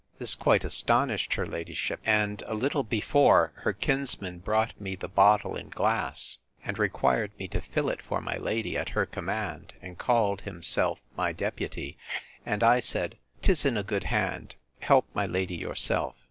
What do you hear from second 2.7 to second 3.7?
before,